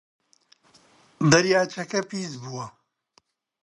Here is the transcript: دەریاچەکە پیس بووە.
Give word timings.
دەریاچەکە 1.31 1.99
پیس 2.09 2.31
بووە. 2.41 2.65